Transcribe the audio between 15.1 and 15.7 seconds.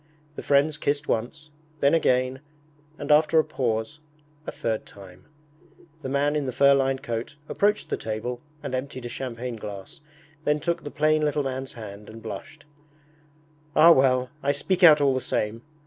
the same